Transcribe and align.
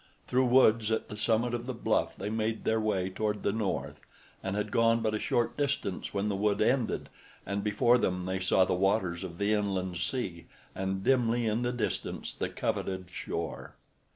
Through 0.25 0.47
woods 0.47 0.89
at 0.89 1.09
the 1.09 1.15
summit 1.15 1.53
of 1.53 1.67
the 1.67 1.75
bluff 1.75 2.15
they 2.15 2.31
made 2.31 2.63
their 2.63 2.81
way 2.81 3.11
toward 3.11 3.43
the 3.43 3.51
north 3.51 4.03
and 4.41 4.55
had 4.55 4.71
gone 4.71 5.01
but 5.01 5.13
a 5.13 5.19
short 5.19 5.55
distance 5.55 6.11
when 6.11 6.27
the 6.27 6.35
wood 6.35 6.59
ended 6.59 7.07
and 7.45 7.63
before 7.63 7.99
them 7.99 8.25
they 8.25 8.39
saw 8.39 8.65
the 8.65 8.73
waters 8.73 9.23
of 9.23 9.37
the 9.37 9.53
inland 9.53 9.97
sea 9.97 10.45
and 10.73 11.03
dimly 11.03 11.45
in 11.45 11.61
the 11.61 11.71
distance 11.71 12.33
the 12.33 12.49
coveted 12.49 13.11
shore. 13.11 13.75